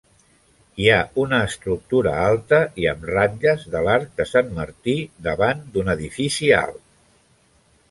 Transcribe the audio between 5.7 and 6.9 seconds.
d'un edifici alt.